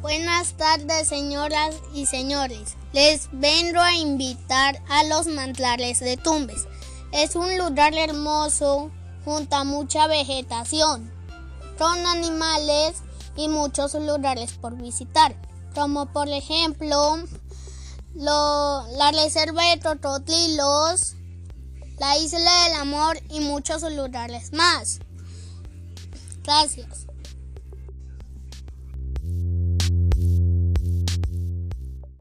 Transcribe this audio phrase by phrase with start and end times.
[0.00, 2.76] Buenas tardes, señoras y señores.
[2.92, 6.68] Les vengo a invitar a los mantlares de Tumbes.
[7.10, 8.92] Es un lugar hermoso
[9.24, 11.12] junto a mucha vegetación.
[11.78, 13.02] con animales
[13.36, 15.34] y muchos lugares por visitar,
[15.74, 17.22] como por ejemplo
[18.14, 21.14] la reserva de Tototlilos,
[22.00, 24.98] la isla del amor y muchos lugares más.
[26.42, 27.06] Gracias.